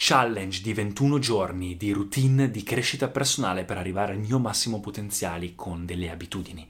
[0.00, 5.56] Challenge di 21 giorni di routine di crescita personale per arrivare al mio massimo potenziale
[5.56, 6.64] con delle abitudini.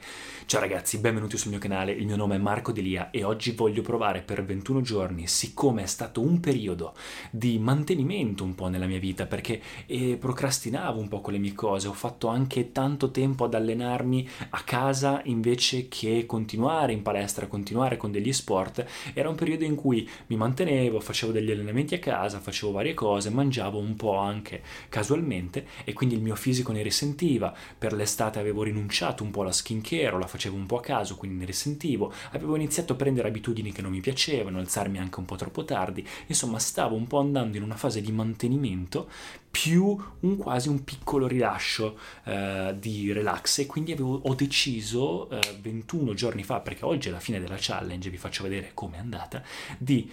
[0.46, 3.82] Ciao ragazzi, benvenuti sul mio canale, il mio nome è Marco Delia e oggi voglio
[3.82, 6.94] provare per 21 giorni, siccome è stato un periodo
[7.30, 11.52] di mantenimento un po' nella mia vita, perché eh, procrastinavo un po' con le mie
[11.52, 17.46] cose, ho fatto anche tanto tempo ad allenarmi a casa invece che continuare in palestra,
[17.46, 21.98] continuare con degli sport, era un periodo in cui mi mantenevo, facevo degli allenamenti a
[21.98, 26.82] casa, facevo varie cose, mangiavo un po' anche casualmente e quindi il mio fisico ne
[26.82, 31.16] risentiva, per l'estate avevo rinunciato un po' alla skincare, la facevo un po' a caso,
[31.16, 35.24] quindi ne risentivo, avevo iniziato a prendere abitudini che non mi piacevano, alzarmi anche un
[35.24, 39.08] po' troppo tardi, insomma stavo un po' andando in una fase di mantenimento
[39.50, 43.58] più un quasi un piccolo rilascio eh, di relax.
[43.58, 47.56] E quindi avevo, ho deciso eh, 21 giorni fa, perché oggi è la fine della
[47.58, 49.42] challenge, vi faccio vedere com'è andata,
[49.78, 50.10] di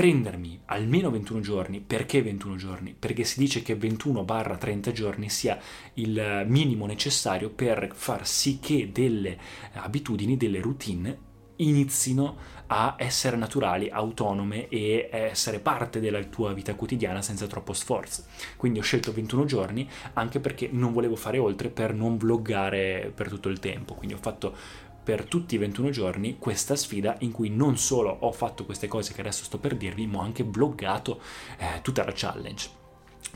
[0.00, 1.80] prendermi almeno 21 giorni.
[1.80, 2.96] Perché 21 giorni?
[2.98, 5.58] Perché si dice che 21-30 giorni sia
[5.94, 9.36] il minimo necessario per far sì che delle
[9.74, 17.20] abitudini, delle routine inizino a essere naturali, autonome e essere parte della tua vita quotidiana
[17.20, 18.24] senza troppo sforzo.
[18.56, 23.28] Quindi ho scelto 21 giorni anche perché non volevo fare oltre per non vloggare per
[23.28, 23.92] tutto il tempo.
[23.92, 24.56] Quindi ho fatto
[25.02, 29.12] per tutti i 21 giorni questa sfida in cui non solo ho fatto queste cose
[29.12, 31.20] che adesso sto per dirvi, ma ho anche vloggato
[31.58, 32.79] eh, tutta la challenge.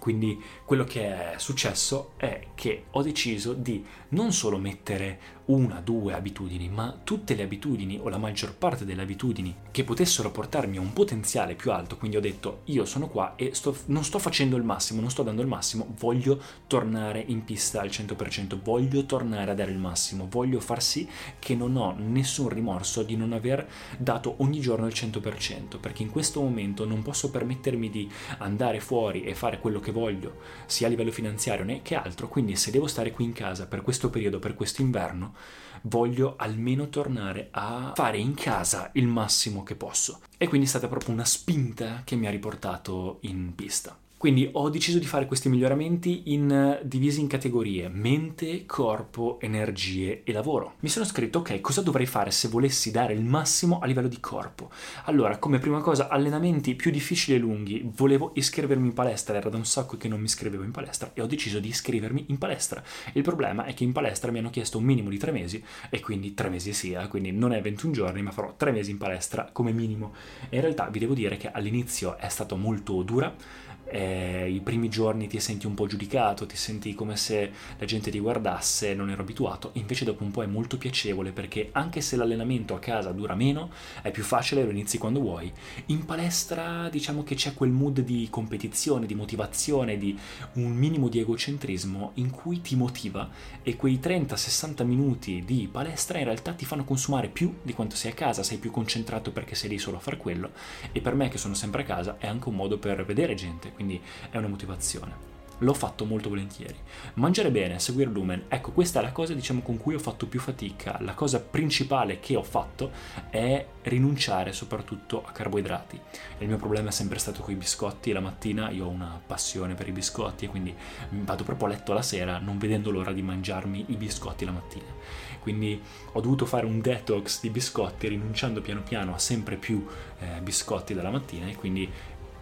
[0.05, 6.15] Quindi quello che è successo è che ho deciso di non solo mettere una, due
[6.15, 10.81] abitudini, ma tutte le abitudini o la maggior parte delle abitudini che potessero portarmi a
[10.81, 11.97] un potenziale più alto.
[11.97, 15.23] Quindi ho detto io sono qua e sto, non sto facendo il massimo, non sto
[15.23, 20.27] dando il massimo, voglio tornare in pista al 100%, voglio tornare a dare il massimo,
[20.31, 21.09] voglio far sì
[21.39, 23.67] che non ho nessun rimorso di non aver
[23.99, 29.25] dato ogni giorno il 100%, perché in questo momento non posso permettermi di andare fuori
[29.25, 32.89] e fare quello che voglio, sia a livello finanziario né che altro, quindi se devo
[32.89, 35.35] stare qui in casa per questo periodo, per questo inverno,
[35.83, 40.21] voglio almeno tornare a fare in casa il massimo che posso.
[40.37, 43.97] E quindi è stata proprio una spinta che mi ha riportato in pista.
[44.25, 50.23] Quindi ho deciso di fare questi miglioramenti in, eh, divisi in categorie mente, corpo, energie
[50.25, 50.77] e lavoro.
[50.81, 54.21] Mi sono scritto ok, cosa dovrei fare se volessi dare il massimo a livello di
[54.21, 54.71] corpo?
[55.05, 57.87] Allora, come prima cosa, allenamenti più difficili e lunghi.
[57.95, 61.21] Volevo iscrivermi in palestra, era da un sacco che non mi iscrivevo in palestra e
[61.21, 62.83] ho deciso di iscrivermi in palestra.
[63.13, 66.01] Il problema è che in palestra mi hanno chiesto un minimo di tre mesi e
[66.01, 69.51] quindi tre mesi sia, quindi non è 21 giorni, ma farò tre mesi in palestra
[69.53, 70.15] come minimo.
[70.49, 74.89] E in realtà vi devo dire che all'inizio è stato molto dura eh, i primi
[74.89, 79.09] giorni ti senti un po' giudicato, ti senti come se la gente ti guardasse, non
[79.09, 83.13] ero abituato, invece dopo un po' è molto piacevole perché anche se l'allenamento a casa
[83.13, 83.71] dura meno,
[84.03, 85.53] è più facile, lo inizi quando vuoi.
[85.87, 90.19] In palestra diciamo che c'è quel mood di competizione, di motivazione, di
[90.55, 93.31] un minimo di egocentrismo in cui ti motiva
[93.63, 98.11] e quei 30-60 minuti di palestra in realtà ti fanno consumare più di quanto sei
[98.11, 100.51] a casa, sei più concentrato perché sei lì solo a fare quello
[100.91, 103.71] e per me che sono sempre a casa è anche un modo per vedere gente
[103.73, 103.84] quindi
[104.31, 105.33] è una motivazione.
[105.59, 106.75] L'ho fatto molto volentieri.
[107.15, 110.41] Mangiare bene, seguire Lumen, ecco questa è la cosa diciamo con cui ho fatto più
[110.41, 110.99] fatica.
[111.01, 112.91] La cosa principale che ho fatto
[113.31, 116.01] è rinunciare soprattutto a carboidrati.
[116.39, 119.75] Il mio problema è sempre stato con i biscotti la mattina, io ho una passione
[119.75, 120.75] per i biscotti e quindi
[121.11, 124.93] vado proprio a letto la sera non vedendo l'ora di mangiarmi i biscotti la mattina.
[125.39, 125.81] Quindi
[126.13, 129.87] ho dovuto fare un detox di biscotti rinunciando piano piano a sempre più
[130.19, 131.89] eh, biscotti dalla mattina e quindi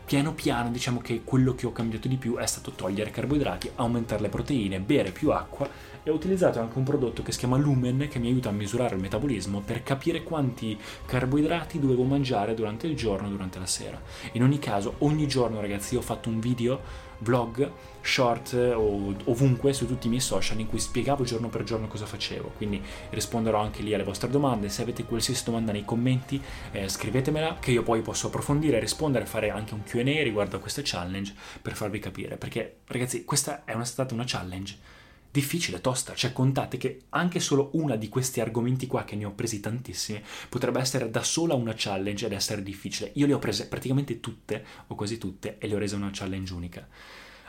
[0.04, 4.22] piano piano diciamo che quello che ho cambiato di più è stato togliere carboidrati, aumentare
[4.22, 5.68] le proteine, bere più acqua
[6.02, 8.96] e ho utilizzato anche un prodotto che si chiama Lumen che mi aiuta a misurare
[8.96, 14.00] il metabolismo per capire quanti carboidrati dovevo mangiare durante il giorno e durante la sera.
[14.32, 17.70] In ogni caso, ogni giorno ragazzi ho fatto un video vlog,
[18.00, 22.06] short o ovunque su tutti i miei social in cui spiegavo giorno per giorno cosa
[22.06, 22.52] facevo.
[22.56, 24.68] Quindi risponderò anche lì alle vostre domande.
[24.68, 26.40] Se avete qualsiasi domanda nei commenti,
[26.72, 30.82] eh, scrivetemela che io poi posso approfondire, rispondere, fare anche un QA riguardo a questa
[30.84, 32.36] challenge per farvi capire.
[32.36, 35.00] Perché ragazzi, questa è una, stata una challenge
[35.32, 39.32] difficile, tosta, cioè contate che anche solo una di questi argomenti qua, che ne ho
[39.32, 43.10] presi tantissimi, potrebbe essere da sola una challenge ed essere difficile.
[43.14, 46.52] Io le ho prese praticamente tutte, o quasi tutte, e le ho rese una challenge
[46.52, 46.86] unica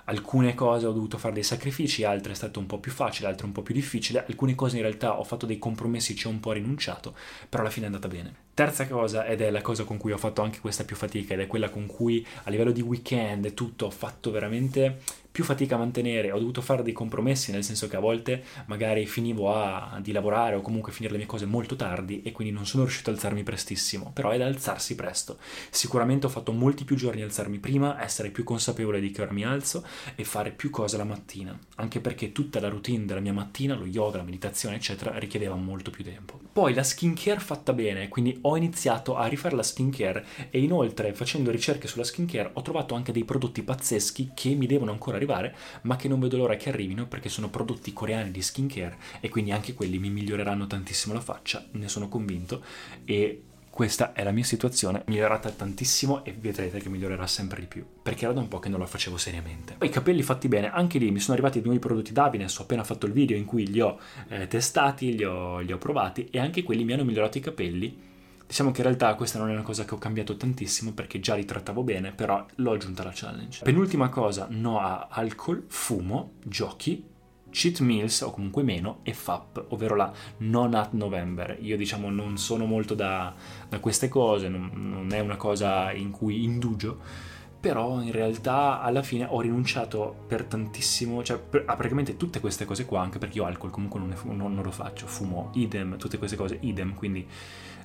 [0.06, 3.45] alcune cose ho dovuto fare dei sacrifici, altre è stato un po' più facile, altre
[3.45, 6.39] un po' più difficile, alcune cose in realtà ho fatto dei compromessi, ci ho un
[6.39, 7.15] po' rinunciato,
[7.47, 8.41] però alla fine è andata bene.
[8.53, 11.39] Terza cosa, ed è la cosa con cui ho fatto anche questa più fatica, ed
[11.39, 15.00] è quella con cui a livello di weekend e tutto ho fatto veramente
[15.33, 19.07] più fatica a mantenere, ho dovuto fare dei compromessi, nel senso che a volte magari
[19.07, 22.68] finivo a, di lavorare o comunque finire le mie cose molto tardi e quindi non
[22.68, 25.39] sono riuscito ad alzarmi prestissimo, però è da alzarsi presto.
[25.71, 29.44] Sicuramente ho fatto molti più giorni alzarmi prima, essere più consapevole di che ora mi
[29.44, 29.83] alzo
[30.13, 33.88] e fare più cose la mattina, anche perché tutta la routine della mia mattina, lo
[33.88, 36.39] yoga, la meditazione, eccetera, richiedeva molto più tempo.
[36.53, 41.50] Poi la skincare fatta bene, quindi ho iniziato a rifare la skincare e inoltre facendo
[41.50, 45.95] ricerche sulla skincare ho trovato anche dei prodotti pazzeschi che mi devono ancora arrivare, ma
[45.95, 49.73] che non vedo l'ora che arrivino perché sono prodotti coreani di skincare e quindi anche
[49.73, 52.63] quelli mi miglioreranno tantissimo la faccia, ne sono convinto
[53.05, 53.43] e
[53.73, 58.25] questa è la mia situazione, migliorata tantissimo e vedrete che migliorerà sempre di più, perché
[58.25, 59.73] era da un po' che non lo facevo seriamente.
[59.79, 62.83] Poi i capelli fatti bene, anche lì mi sono arrivati nuovi prodotti d'Abines, ho appena
[62.83, 63.97] fatto il video in cui li ho
[64.27, 68.11] eh, testati, li ho, li ho provati e anche quelli mi hanno migliorato i capelli
[68.45, 71.36] Diciamo che in realtà questa non è una cosa che ho cambiato tantissimo perché già
[71.36, 73.63] li trattavo bene, però l'ho aggiunta alla challenge.
[73.63, 77.12] Penultima cosa, no a alcol, fumo, giochi,
[77.50, 81.57] cheat meals o comunque meno e FAP, ovvero la non at November.
[81.62, 83.34] Io diciamo non sono molto da,
[83.69, 87.31] da queste cose, non, non è una cosa in cui indugio
[87.63, 92.66] però in realtà alla fine ho rinunciato per tantissimo, cioè per, a praticamente tutte queste
[92.66, 95.95] cose qua, anche perché io alcol comunque non, ne, non, non, lo faccio, fumo idem,
[95.95, 97.25] tutte queste cose idem, quindi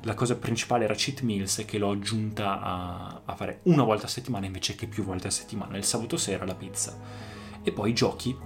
[0.03, 4.09] la cosa principale era cheat meals che l'ho aggiunta a, a fare una volta a
[4.09, 6.99] settimana invece che più volte a settimana, il sabato sera la pizza.
[7.63, 8.37] E poi giochi,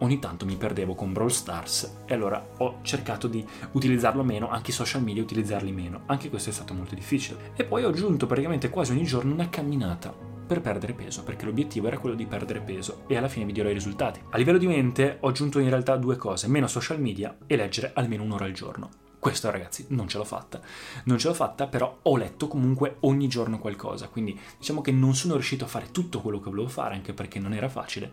[0.00, 4.70] ogni tanto mi perdevo con Brawl Stars e allora ho cercato di utilizzarlo meno, anche
[4.70, 7.52] i social media utilizzarli meno, anche questo è stato molto difficile.
[7.56, 10.12] E poi ho aggiunto praticamente quasi ogni giorno una camminata
[10.48, 13.68] per perdere peso, perché l'obiettivo era quello di perdere peso e alla fine vi dirò
[13.68, 14.20] i risultati.
[14.30, 17.92] A livello di mente ho aggiunto in realtà due cose, meno social media e leggere
[17.94, 19.07] almeno un'ora al giorno.
[19.18, 20.60] Questo ragazzi non ce l'ho fatta.
[21.04, 25.14] Non ce l'ho fatta, però ho letto comunque ogni giorno qualcosa, quindi diciamo che non
[25.14, 28.10] sono riuscito a fare tutto quello che volevo fare, anche perché non era facile,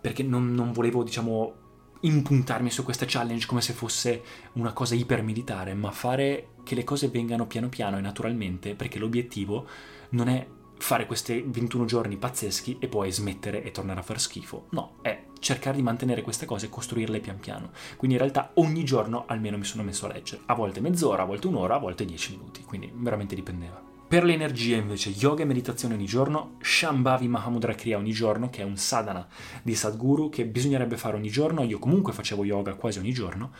[0.00, 1.54] perché non, non volevo, diciamo,
[2.00, 4.22] impuntarmi su questa challenge come se fosse
[4.54, 9.66] una cosa ipermilitare, ma fare che le cose vengano piano piano e naturalmente, perché l'obiettivo
[10.10, 10.46] non è
[10.78, 14.66] fare questi 21 giorni pazzeschi e poi smettere e tornare a far schifo.
[14.70, 17.70] No, è cercare di mantenere queste cose e costruirle pian piano.
[17.96, 20.42] Quindi in realtà ogni giorno almeno mi sono messo a leggere.
[20.46, 22.62] A volte mezz'ora, a volte un'ora, a volte 10 minuti.
[22.62, 23.82] Quindi veramente dipendeva.
[24.08, 28.62] Per le energie invece, yoga e meditazione ogni giorno, Shambhavi Mahamudra Kriya ogni giorno, che
[28.62, 29.26] è un sadhana
[29.64, 31.64] di Sadhguru che bisognerebbe fare ogni giorno.
[31.64, 33.50] Io comunque facevo yoga quasi ogni giorno,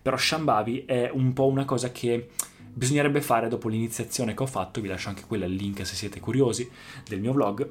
[0.00, 2.30] però Shambhavi è un po' una cosa che
[2.72, 6.20] bisognerebbe fare dopo l'iniziazione che ho fatto, vi lascio anche quella il link se siete
[6.20, 6.70] curiosi
[7.08, 7.68] del mio vlog,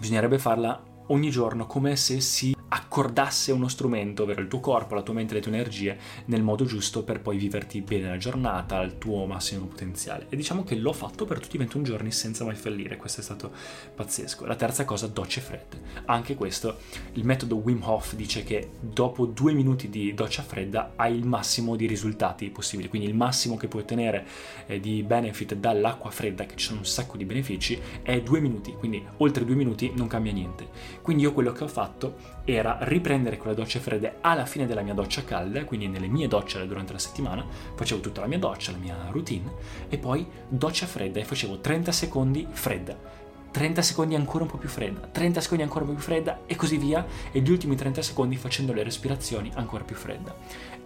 [0.00, 4.94] bisognerebbe farla ogni giorno come se si a accordasse uno strumento, ovvero il tuo corpo,
[4.94, 5.96] la tua mente, le tue energie,
[6.26, 10.26] nel modo giusto per poi viverti bene la giornata al tuo massimo potenziale.
[10.28, 13.24] E diciamo che l'ho fatto per tutti i 21 giorni senza mai fallire, questo è
[13.24, 13.50] stato
[13.94, 14.44] pazzesco.
[14.44, 15.80] La terza cosa, docce fredde.
[16.04, 16.80] Anche questo,
[17.14, 21.76] il metodo Wim Hof dice che dopo due minuti di doccia fredda hai il massimo
[21.76, 24.26] di risultati possibili, quindi il massimo che puoi ottenere
[24.66, 28.74] eh, di benefit dall'acqua fredda, che ci sono un sacco di benefici, è due minuti,
[28.74, 30.68] quindi oltre due minuti non cambia niente.
[31.00, 34.94] Quindi io quello che ho fatto era riprendere quelle docce fredde alla fine della mia
[34.94, 38.78] doccia calda, quindi nelle mie docce durante la settimana, facevo tutta la mia doccia, la
[38.78, 39.50] mia routine,
[39.88, 43.20] e poi doccia fredda e facevo 30 secondi fredda.
[43.52, 46.56] 30 secondi ancora un po' più fredda, 30 secondi ancora un po' più fredda e
[46.56, 50.34] così via, e gli ultimi 30 secondi facendo le respirazioni ancora più fredda.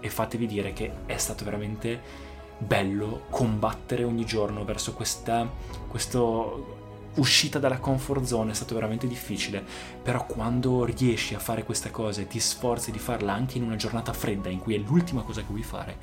[0.00, 5.48] E fatevi dire che è stato veramente bello combattere ogni giorno verso questa,
[5.88, 6.84] questo
[7.16, 9.64] uscita dalla comfort zone è stato veramente difficile,
[10.02, 13.76] però quando riesci a fare queste cose e ti sforzi di farla anche in una
[13.76, 15.96] giornata fredda in cui è l'ultima cosa che vuoi fare,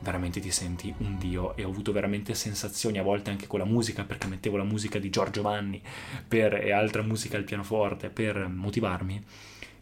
[0.00, 3.64] veramente ti senti un dio e ho avuto veramente sensazioni a volte anche con la
[3.64, 5.80] musica perché mettevo la musica di Giorgio Vanni
[6.26, 9.22] per, e altra musica al pianoforte per motivarmi.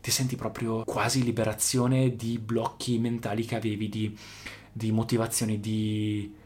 [0.00, 4.16] Ti senti proprio quasi liberazione di blocchi mentali che avevi, di,
[4.72, 6.40] di motivazioni, di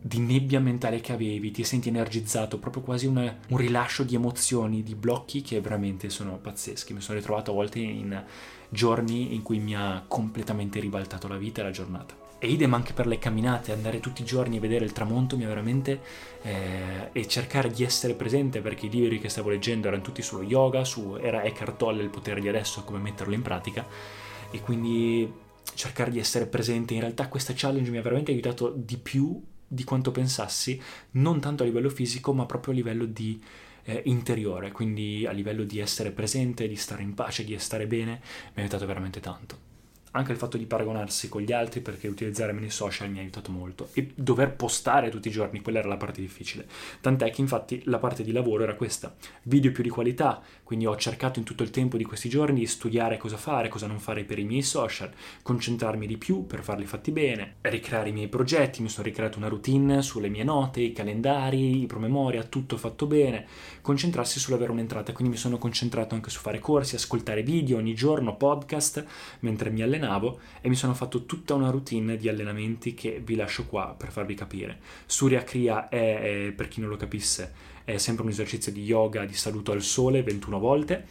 [0.00, 4.82] di nebbia mentale che avevi, ti senti energizzato, proprio quasi una, un rilascio di emozioni,
[4.82, 6.94] di blocchi che veramente sono pazzeschi.
[6.94, 8.24] Mi sono ritrovato a volte in
[8.68, 12.26] giorni in cui mi ha completamente ribaltato la vita e la giornata.
[12.40, 15.44] E idem anche per le camminate, andare tutti i giorni a vedere il tramonto mi
[15.44, 16.00] ha veramente...
[16.42, 20.44] Eh, e cercare di essere presente perché i libri che stavo leggendo erano tutti sullo
[20.44, 23.84] yoga, su, era Eckhart Tolle il potere di adesso, come metterlo in pratica
[24.50, 25.30] e quindi
[25.74, 26.94] cercare di essere presente.
[26.94, 30.80] In realtà questa challenge mi ha veramente aiutato di più di quanto pensassi,
[31.12, 33.40] non tanto a livello fisico, ma proprio a livello di
[33.84, 38.12] eh, interiore, quindi a livello di essere presente, di stare in pace, di stare bene,
[38.12, 39.67] mi ha aiutato veramente tanto
[40.12, 43.20] anche il fatto di paragonarsi con gli altri perché utilizzare meno i social mi ha
[43.20, 43.90] aiutato molto.
[43.92, 46.66] E dover postare tutti i giorni, quella era la parte difficile.
[47.00, 50.96] Tant'è che infatti la parte di lavoro era questa, video più di qualità, quindi ho
[50.96, 54.24] cercato in tutto il tempo di questi giorni di studiare cosa fare, cosa non fare
[54.24, 55.10] per i miei social,
[55.42, 59.48] concentrarmi di più per farli fatti bene, ricreare i miei progetti, mi sono ricreato una
[59.48, 63.46] routine sulle mie note, i calendari, i promemoria, tutto fatto bene,
[63.80, 68.36] concentrarsi sull'avere un'entrata, quindi mi sono concentrato anche su fare corsi, ascoltare video ogni giorno,
[68.36, 69.04] podcast,
[69.40, 73.34] mentre mi allenavo allenavo e mi sono fatto tutta una routine di allenamenti che vi
[73.34, 74.78] lascio qua per farvi capire.
[75.06, 77.52] Surya Kriya è, è, per chi non lo capisse,
[77.84, 81.06] è sempre un esercizio di yoga di saluto al sole 21 volte.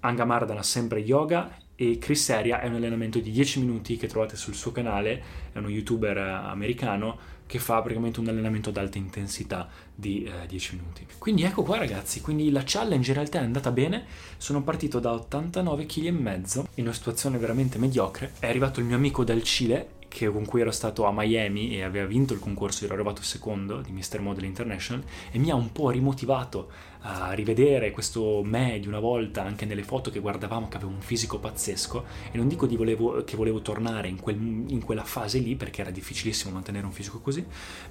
[0.00, 4.54] Angamardana sempre yoga e Chris Seria è un allenamento di 10 minuti che trovate sul
[4.54, 10.24] suo canale, è uno youtuber americano che fa praticamente un allenamento ad alta intensità di
[10.24, 11.06] eh, 10 minuti.
[11.18, 14.04] Quindi ecco qua ragazzi, quindi la challenge in realtà è andata bene,
[14.36, 19.24] sono partito da 89 kg in una situazione veramente mediocre, è arrivato il mio amico
[19.24, 22.94] dal Cile che, con cui ero stato a Miami e aveva vinto il concorso, ero
[22.94, 24.20] arrivato secondo di Mr.
[24.20, 25.02] Model International
[25.32, 26.68] e mi ha un po' rimotivato
[27.06, 31.02] a rivedere questo me di una volta anche nelle foto che guardavamo che avevo un
[31.02, 35.54] fisico pazzesco e non dico volevo, che volevo tornare in, quel, in, quella fase lì
[35.54, 37.44] perché era difficilissimo mantenere un fisico così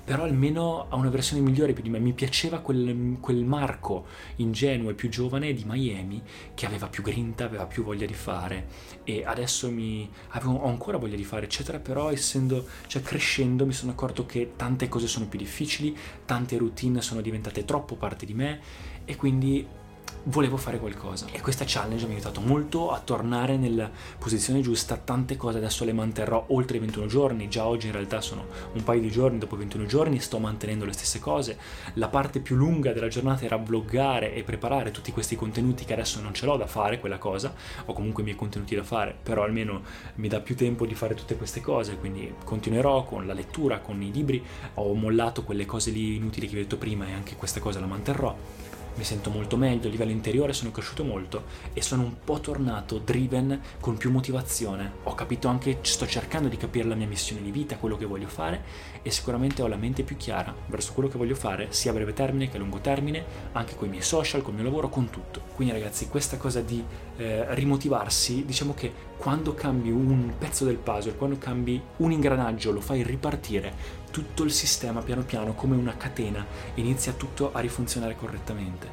[0.04, 4.06] però almeno a una versione migliore più di me mi piaceva quel, quel Marco
[4.38, 6.20] ingenuo e più giovane di Miami
[6.56, 8.66] che aveva più grinta aveva più voglia di fare
[9.04, 13.74] e adesso mi, avevo, ho ancora voglia di fare eccetera però essendo cioè crescendo mi
[13.74, 18.34] sono accorto che tante cose sono più difficili tante routine sono diventate troppo parte di
[18.34, 18.60] me
[19.06, 19.66] e quindi
[20.24, 21.28] volevo fare qualcosa.
[21.32, 24.98] E questa challenge mi ha aiutato molto a tornare nella posizione giusta.
[24.98, 27.50] Tante cose adesso le manterrò oltre i 21 giorni.
[27.50, 30.94] Già oggi in realtà sono un paio di giorni dopo 21 giorni sto mantenendo le
[30.94, 31.58] stesse cose.
[31.96, 36.22] La parte più lunga della giornata era vloggare e preparare tutti questi contenuti che adesso
[36.22, 37.54] non ce l'ho da fare quella cosa.
[37.86, 39.82] Ho comunque i miei contenuti da fare però almeno
[40.16, 41.98] mi dà più tempo di fare tutte queste cose.
[41.98, 44.44] Quindi continuerò con la lettura con i libri.
[44.76, 47.80] Ho mollato quelle cose lì inutili che vi ho detto prima e anche questa cosa
[47.80, 48.36] la manterrò
[48.96, 53.00] mi sento molto meglio, a livello interiore sono cresciuto molto e sono un po' tornato
[53.00, 54.92] driven con più motivazione.
[55.04, 58.28] Ho capito anche, sto cercando di capire la mia missione di vita, quello che voglio
[58.28, 61.94] fare e sicuramente ho la mente più chiara verso quello che voglio fare, sia a
[61.94, 63.24] breve termine che a lungo termine,
[63.54, 65.42] anche con i miei social, con il mio lavoro, con tutto.
[65.56, 66.84] Quindi ragazzi, questa cosa di
[67.18, 68.92] eh, rimotivarsi, diciamo che
[69.24, 73.74] quando cambi un pezzo del puzzle, quando cambi un ingranaggio, lo fai ripartire,
[74.12, 78.86] tutto il sistema piano piano come una catena inizia tutto a rifunzionare correttamente.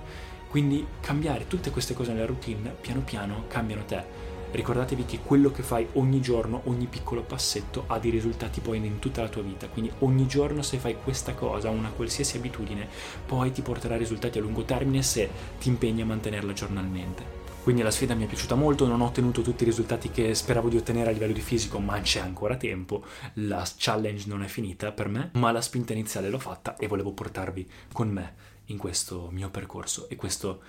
[0.48, 4.04] Quindi cambiare tutte queste cose nella routine piano piano cambiano te.
[4.52, 9.00] Ricordatevi che quello che fai ogni giorno, ogni piccolo passetto ha dei risultati poi in
[9.00, 9.66] tutta la tua vita.
[9.66, 12.86] Quindi ogni giorno se fai questa cosa, una qualsiasi abitudine,
[13.26, 17.39] poi ti porterà risultati a lungo termine se ti impegni a mantenerla giornalmente.
[17.70, 20.68] Quindi la sfida mi è piaciuta molto, non ho ottenuto tutti i risultati che speravo
[20.68, 24.90] di ottenere a livello di fisico, ma c'è ancora tempo, la challenge non è finita
[24.90, 28.34] per me, ma la spinta iniziale l'ho fatta e volevo portarvi con me
[28.64, 30.60] in questo mio percorso e questo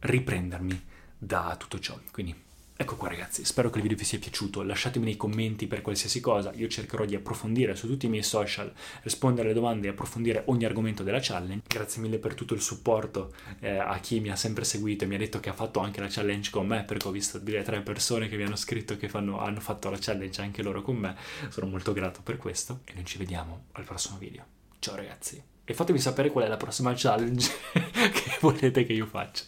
[0.00, 0.84] riprendermi
[1.16, 1.96] da tutto ciò.
[2.10, 2.34] Quindi
[2.82, 6.18] Ecco qua ragazzi, spero che il video vi sia piaciuto, lasciatemi nei commenti per qualsiasi
[6.18, 8.72] cosa, io cercherò di approfondire su tutti i miei social,
[9.02, 11.62] rispondere alle domande e approfondire ogni argomento della challenge.
[11.68, 15.14] Grazie mille per tutto il supporto eh, a chi mi ha sempre seguito e mi
[15.14, 17.82] ha detto che ha fatto anche la challenge con me, perché ho visto delle tre
[17.82, 21.14] persone che mi hanno scritto che fanno, hanno fatto la challenge anche loro con me,
[21.50, 24.44] sono molto grato per questo e noi ci vediamo al prossimo video.
[24.80, 27.48] Ciao ragazzi e fatemi sapere qual è la prossima challenge
[28.10, 29.44] che volete che io faccia.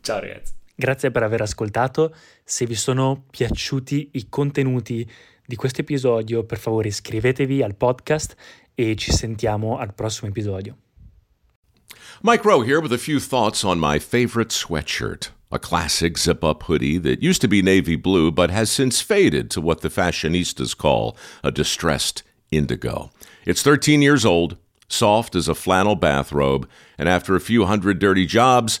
[0.00, 0.62] Ciao ragazzi.
[0.76, 2.14] Grazie per aver ascoltato.
[2.42, 5.08] Se vi sono piaciuti i contenuti
[5.46, 8.34] di questo episodio, per favore iscrivetevi al podcast
[8.74, 10.76] e ci sentiamo al prossimo episodio.
[12.22, 15.30] Mike Rowe here with a few thoughts on my favorite sweatshirt.
[15.50, 19.50] A classic zip up hoodie that used to be navy blue but has since faded
[19.50, 23.10] to what the fashionistas call a distressed indigo.
[23.46, 24.56] It's 13 years old,
[24.88, 28.80] soft as a flannel bathrobe, and after a few hundred dirty jobs,